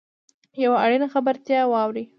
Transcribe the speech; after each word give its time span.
یوه 0.63 0.77
اړینه 0.83 1.07
خبرتیا 1.13 1.59
واورﺉ. 1.67 2.03